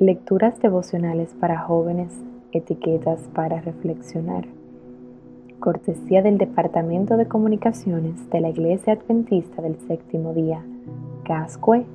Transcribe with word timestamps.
Lecturas 0.00 0.60
devocionales 0.60 1.32
para 1.38 1.60
jóvenes, 1.60 2.10
etiquetas 2.50 3.20
para 3.32 3.60
reflexionar. 3.60 4.44
Cortesía 5.60 6.20
del 6.20 6.36
Departamento 6.36 7.16
de 7.16 7.28
Comunicaciones 7.28 8.28
de 8.30 8.40
la 8.40 8.48
Iglesia 8.48 8.94
Adventista 8.94 9.62
del 9.62 9.76
Séptimo 9.86 10.34
Día, 10.34 10.64
Cascue, 11.22 11.86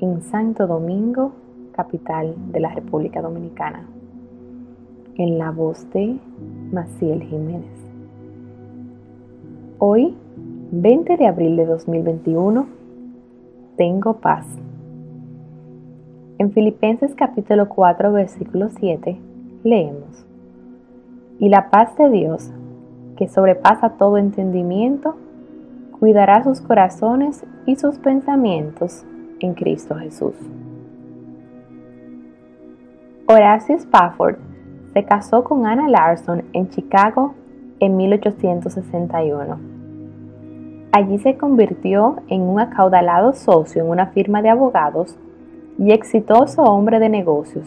en 0.00 0.22
Santo 0.22 0.66
Domingo, 0.66 1.32
capital 1.72 2.34
de 2.50 2.60
la 2.60 2.70
República 2.70 3.20
Dominicana. 3.20 3.86
En 5.16 5.36
la 5.36 5.50
voz 5.50 5.86
de 5.90 6.16
Maciel 6.72 7.24
Jiménez. 7.24 7.78
Hoy, 9.78 10.16
20 10.70 11.18
de 11.18 11.26
abril 11.26 11.56
de 11.56 11.66
2021, 11.66 12.66
tengo 13.76 14.14
paz. 14.14 14.46
En 16.36 16.50
Filipenses 16.50 17.14
capítulo 17.14 17.68
4 17.68 18.12
versículo 18.12 18.68
7 18.68 19.16
leemos, 19.62 20.26
Y 21.38 21.48
la 21.48 21.70
paz 21.70 21.96
de 21.96 22.10
Dios, 22.10 22.50
que 23.16 23.28
sobrepasa 23.28 23.90
todo 23.90 24.18
entendimiento, 24.18 25.14
cuidará 26.00 26.42
sus 26.42 26.60
corazones 26.60 27.46
y 27.66 27.76
sus 27.76 27.98
pensamientos 27.98 29.04
en 29.38 29.54
Cristo 29.54 29.94
Jesús. 29.94 30.34
Horacio 33.28 33.76
Spafford 33.76 34.38
se 34.92 35.04
casó 35.04 35.44
con 35.44 35.68
Anna 35.68 35.88
Larson 35.88 36.42
en 36.52 36.68
Chicago 36.68 37.34
en 37.78 37.96
1861. 37.96 39.56
Allí 40.90 41.18
se 41.20 41.36
convirtió 41.36 42.16
en 42.26 42.42
un 42.42 42.58
acaudalado 42.58 43.34
socio 43.34 43.84
en 43.84 43.90
una 43.90 44.08
firma 44.08 44.42
de 44.42 44.48
abogados 44.48 45.16
y 45.78 45.90
exitoso 45.92 46.62
hombre 46.62 47.00
de 47.00 47.08
negocios, 47.08 47.66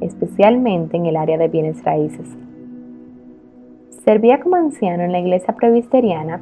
especialmente 0.00 0.96
en 0.96 1.06
el 1.06 1.16
área 1.16 1.38
de 1.38 1.48
bienes 1.48 1.82
raíces. 1.84 2.28
Servía 4.04 4.40
como 4.40 4.56
anciano 4.56 5.02
en 5.02 5.12
la 5.12 5.20
iglesia 5.20 5.54
presbiteriana 5.54 6.40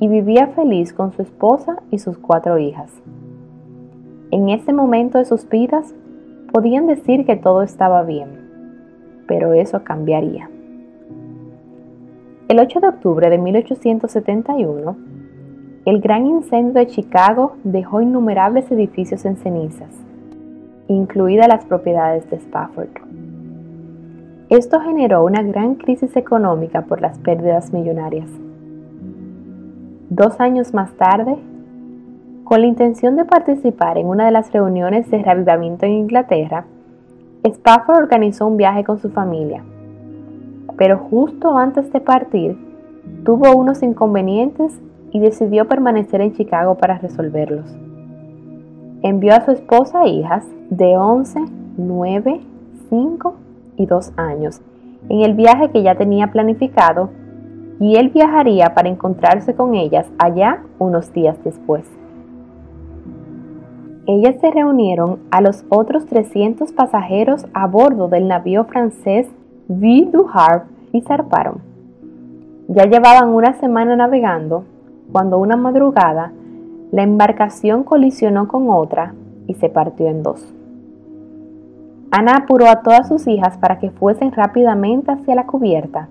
y 0.00 0.08
vivía 0.08 0.48
feliz 0.48 0.92
con 0.92 1.12
su 1.12 1.22
esposa 1.22 1.82
y 1.90 1.98
sus 1.98 2.18
cuatro 2.18 2.58
hijas. 2.58 2.90
En 4.30 4.48
ese 4.48 4.72
momento 4.72 5.18
de 5.18 5.24
sus 5.24 5.48
vidas 5.48 5.94
podían 6.52 6.86
decir 6.86 7.24
que 7.24 7.36
todo 7.36 7.62
estaba 7.62 8.02
bien, 8.02 8.28
pero 9.26 9.52
eso 9.52 9.84
cambiaría. 9.84 10.50
El 12.48 12.58
8 12.58 12.80
de 12.80 12.88
octubre 12.88 13.30
de 13.30 13.38
1871, 13.38 14.96
el 15.84 16.00
gran 16.00 16.26
incendio 16.26 16.74
de 16.74 16.86
Chicago 16.86 17.56
dejó 17.64 18.00
innumerables 18.00 18.70
edificios 18.70 19.24
en 19.24 19.36
cenizas 19.36 20.02
incluidas 20.92 21.48
las 21.48 21.64
propiedades 21.64 22.28
de 22.30 22.36
Spafford. 22.36 22.88
Esto 24.48 24.80
generó 24.80 25.24
una 25.24 25.42
gran 25.42 25.76
crisis 25.76 26.14
económica 26.16 26.82
por 26.82 27.00
las 27.00 27.18
pérdidas 27.18 27.72
millonarias. 27.72 28.28
Dos 30.10 30.38
años 30.40 30.74
más 30.74 30.92
tarde, 30.92 31.36
con 32.44 32.60
la 32.60 32.66
intención 32.66 33.16
de 33.16 33.24
participar 33.24 33.96
en 33.96 34.06
una 34.06 34.26
de 34.26 34.32
las 34.32 34.52
reuniones 34.52 35.10
de 35.10 35.22
reavivamiento 35.22 35.86
en 35.86 35.92
Inglaterra, 35.92 36.66
Spafford 37.44 38.02
organizó 38.02 38.46
un 38.46 38.58
viaje 38.58 38.84
con 38.84 38.98
su 38.98 39.08
familia, 39.10 39.64
pero 40.76 40.98
justo 40.98 41.56
antes 41.56 41.90
de 41.92 42.00
partir, 42.00 42.58
tuvo 43.24 43.56
unos 43.56 43.82
inconvenientes 43.82 44.78
y 45.12 45.20
decidió 45.20 45.66
permanecer 45.66 46.20
en 46.20 46.34
Chicago 46.34 46.76
para 46.76 46.98
resolverlos. 46.98 47.74
Envió 49.02 49.34
a 49.34 49.44
su 49.44 49.50
esposa 49.50 50.04
e 50.04 50.10
hijas 50.10 50.44
de 50.70 50.96
11, 50.96 51.40
9, 51.76 52.40
5 52.88 53.34
y 53.76 53.86
2 53.86 54.12
años 54.16 54.62
en 55.08 55.20
el 55.22 55.34
viaje 55.34 55.70
que 55.70 55.82
ya 55.82 55.94
tenía 55.96 56.28
planificado 56.28 57.10
y 57.80 57.96
él 57.96 58.10
viajaría 58.10 58.74
para 58.74 58.88
encontrarse 58.88 59.54
con 59.54 59.74
ellas 59.74 60.06
allá 60.18 60.62
unos 60.78 61.12
días 61.12 61.36
después. 61.44 61.84
Ellas 64.06 64.36
se 64.40 64.50
reunieron 64.50 65.20
a 65.30 65.40
los 65.40 65.64
otros 65.68 66.06
300 66.06 66.72
pasajeros 66.72 67.46
a 67.54 67.66
bordo 67.66 68.08
del 68.08 68.28
navío 68.28 68.64
francés 68.64 69.28
Ville 69.68 70.10
du 70.10 70.26
Havre 70.32 70.64
y 70.92 71.02
zarparon. 71.02 71.60
Ya 72.68 72.84
llevaban 72.84 73.28
una 73.28 73.54
semana 73.54 73.96
navegando 73.96 74.64
cuando 75.12 75.38
una 75.38 75.56
madrugada 75.56 76.32
la 76.92 77.02
embarcación 77.02 77.84
colisionó 77.84 78.48
con 78.48 78.68
otra 78.68 79.14
y 79.46 79.54
se 79.54 79.70
partió 79.70 80.08
en 80.08 80.22
dos. 80.22 80.44
Ana 82.10 82.36
apuró 82.36 82.68
a 82.68 82.82
todas 82.82 83.08
sus 83.08 83.26
hijas 83.26 83.56
para 83.56 83.78
que 83.78 83.90
fuesen 83.90 84.30
rápidamente 84.30 85.10
hacia 85.10 85.34
la 85.34 85.46
cubierta, 85.46 86.08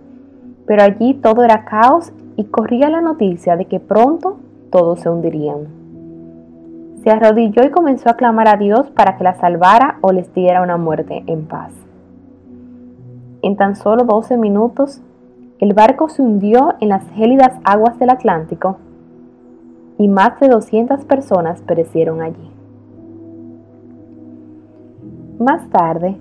pero 0.65 0.81
allí 0.81 1.13
todo 1.13 1.43
era 1.43 1.65
caos 1.65 2.11
y 2.35 2.45
corría 2.45 2.89
la 2.89 2.99
noticia 2.99 3.55
de 3.55 3.65
que 3.65 3.79
pronto 3.79 4.39
todos 4.71 5.01
se 5.01 5.09
hundirían. 5.09 5.67
Se 7.03 7.11
arrodilló 7.11 7.63
y 7.63 7.69
comenzó 7.69 8.09
a 8.09 8.15
clamar 8.15 8.47
a 8.47 8.57
Dios 8.57 8.89
para 8.89 9.17
que 9.17 9.23
la 9.23 9.35
salvara 9.35 9.99
o 10.01 10.11
les 10.11 10.33
diera 10.33 10.63
una 10.63 10.77
muerte 10.77 11.23
en 11.27 11.45
paz. 11.45 11.71
En 13.43 13.55
tan 13.55 13.75
solo 13.75 14.03
12 14.05 14.35
minutos, 14.37 14.99
el 15.59 15.73
barco 15.73 16.09
se 16.09 16.23
hundió 16.23 16.73
en 16.79 16.89
las 16.89 17.07
gélidas 17.11 17.53
aguas 17.63 17.99
del 17.99 18.09
Atlántico 18.09 18.77
y 20.01 20.07
más 20.07 20.39
de 20.39 20.47
200 20.47 21.05
personas 21.05 21.61
perecieron 21.61 22.21
allí. 22.21 22.49
Más 25.37 25.69
tarde, 25.69 26.17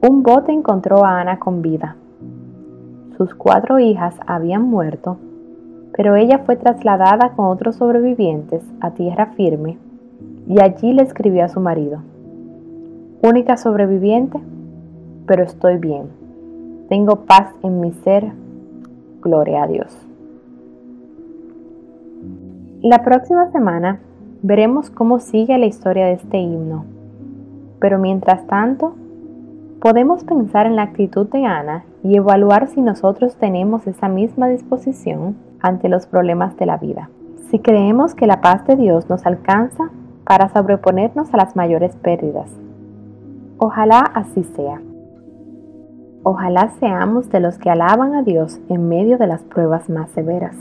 un 0.00 0.22
bote 0.22 0.50
encontró 0.50 1.04
a 1.04 1.20
Ana 1.20 1.38
con 1.38 1.60
vida. 1.60 1.96
Sus 3.18 3.34
cuatro 3.34 3.80
hijas 3.80 4.14
habían 4.26 4.62
muerto, 4.62 5.18
pero 5.94 6.16
ella 6.16 6.38
fue 6.46 6.56
trasladada 6.56 7.32
con 7.36 7.48
otros 7.48 7.76
sobrevivientes 7.76 8.62
a 8.80 8.92
tierra 8.92 9.26
firme 9.36 9.76
y 10.48 10.62
allí 10.62 10.94
le 10.94 11.02
escribió 11.02 11.44
a 11.44 11.50
su 11.50 11.60
marido. 11.60 11.98
Única 13.22 13.58
sobreviviente, 13.58 14.40
pero 15.26 15.44
estoy 15.44 15.76
bien. 15.76 16.04
Tengo 16.88 17.26
paz 17.26 17.52
en 17.62 17.80
mi 17.80 17.92
ser. 17.92 18.32
Gloria 19.20 19.64
a 19.64 19.66
Dios. 19.66 20.07
La 22.82 23.02
próxima 23.02 23.50
semana 23.50 24.00
veremos 24.42 24.90
cómo 24.90 25.18
sigue 25.18 25.58
la 25.58 25.66
historia 25.66 26.06
de 26.06 26.12
este 26.12 26.38
himno 26.38 26.84
pero 27.80 27.98
mientras 27.98 28.46
tanto, 28.46 28.94
podemos 29.80 30.24
pensar 30.24 30.66
en 30.66 30.76
la 30.76 30.82
actitud 30.82 31.28
de 31.28 31.44
Ana 31.44 31.84
y 32.02 32.16
evaluar 32.16 32.68
si 32.68 32.80
nosotros 32.80 33.36
tenemos 33.36 33.86
esa 33.86 34.08
misma 34.08 34.48
disposición 34.48 35.36
ante 35.60 35.88
los 35.88 36.06
problemas 36.06 36.56
de 36.56 36.66
la 36.66 36.76
vida. 36.76 37.10
Si 37.50 37.58
creemos 37.60 38.14
que 38.14 38.26
la 38.26 38.40
paz 38.40 38.66
de 38.66 38.76
Dios 38.76 39.08
nos 39.08 39.24
alcanza 39.26 39.90
para 40.24 40.48
sobreponernos 40.50 41.32
a 41.32 41.36
las 41.36 41.56
mayores 41.56 41.96
pérdidas. 41.96 42.50
Ojalá 43.58 44.00
así 44.00 44.44
sea. 44.44 44.80
Ojalá 46.22 46.70
seamos 46.80 47.30
de 47.30 47.40
los 47.40 47.58
que 47.58 47.70
alaban 47.70 48.14
a 48.14 48.22
Dios 48.22 48.60
en 48.68 48.88
medio 48.88 49.18
de 49.18 49.26
las 49.26 49.42
pruebas 49.42 49.88
más 49.88 50.10
severas. 50.10 50.56